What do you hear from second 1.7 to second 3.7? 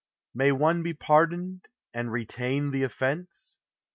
and retain the offence?